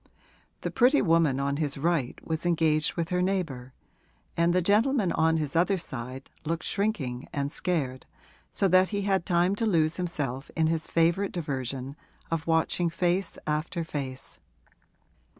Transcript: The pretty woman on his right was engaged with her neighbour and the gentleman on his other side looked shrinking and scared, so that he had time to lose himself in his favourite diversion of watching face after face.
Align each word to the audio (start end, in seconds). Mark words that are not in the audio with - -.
The 0.61 0.71
pretty 0.71 0.99
woman 1.03 1.39
on 1.39 1.57
his 1.57 1.77
right 1.77 2.19
was 2.27 2.43
engaged 2.43 2.95
with 2.95 3.09
her 3.09 3.21
neighbour 3.21 3.71
and 4.35 4.51
the 4.51 4.59
gentleman 4.59 5.11
on 5.11 5.37
his 5.37 5.55
other 5.55 5.77
side 5.77 6.31
looked 6.43 6.63
shrinking 6.63 7.27
and 7.31 7.51
scared, 7.51 8.07
so 8.51 8.67
that 8.69 8.89
he 8.89 9.03
had 9.03 9.27
time 9.27 9.55
to 9.57 9.67
lose 9.67 9.97
himself 9.97 10.49
in 10.55 10.65
his 10.65 10.87
favourite 10.87 11.31
diversion 11.33 11.95
of 12.31 12.47
watching 12.47 12.89
face 12.89 13.37
after 13.45 13.83
face. 13.83 14.39